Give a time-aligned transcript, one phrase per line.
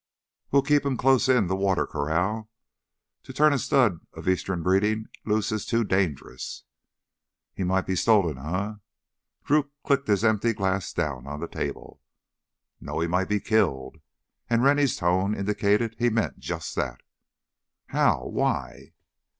[0.49, 2.49] "We'll keep him close in the water corral.
[3.21, 6.63] To turn a stud of eastern breeding loose is dangerous——"
[7.53, 8.77] "You mean he might be stolen, suh?"
[9.43, 12.01] Drew clicked his empty glass down on the table.
[12.79, 13.97] "No, he might be killed!"
[14.49, 17.01] And Rennie's tone indicated he meant just that.
[17.89, 18.93] "How...why?"